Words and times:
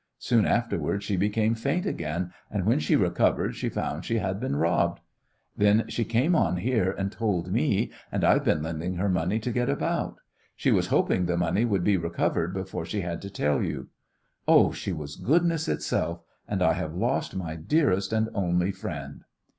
Soon 0.17 0.47
afterwards 0.47 1.05
she 1.05 1.15
became 1.15 1.53
faint 1.53 1.85
again, 1.85 2.33
and 2.49 2.65
when 2.65 2.79
she 2.79 2.95
recovered 2.95 3.53
she 3.55 3.69
found 3.69 4.03
she 4.03 4.17
had 4.17 4.39
been 4.39 4.55
robbed. 4.55 4.99
Then 5.55 5.85
she 5.89 6.05
came 6.05 6.33
on 6.35 6.57
here 6.57 6.89
and 6.97 7.11
told 7.11 7.51
me, 7.51 7.91
and 8.11 8.23
I've 8.23 8.43
been 8.43 8.63
lending 8.63 8.95
her 8.95 9.09
money 9.09 9.37
to 9.37 9.51
get 9.51 9.69
about. 9.69 10.15
She 10.55 10.71
was 10.71 10.87
hoping 10.87 11.27
the 11.27 11.37
money 11.37 11.65
would 11.65 11.83
be 11.83 11.97
recovered 11.97 12.51
before 12.51 12.83
she 12.83 13.01
had 13.01 13.21
to 13.21 13.29
tell 13.29 13.61
you. 13.61 13.89
Oh, 14.47 14.71
she 14.71 14.91
was 14.91 15.15
goodness 15.17 15.67
itself, 15.67 16.23
and 16.47 16.63
I 16.63 16.73
have 16.73 16.95
lost 16.95 17.35
my 17.35 17.55
dearest 17.55 18.11
and 18.11 18.27
only 18.33 18.71
friend." 18.71 19.21